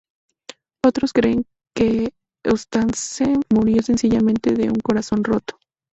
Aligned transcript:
Otros 0.83 1.13
creen 1.13 1.45
que 1.77 2.15
Eustace 2.43 3.35
murió 3.53 3.83
sencillamente 3.83 4.51
de 4.55 4.67
un 4.69 4.79
corazón 4.83 5.23
roto. 5.23 5.59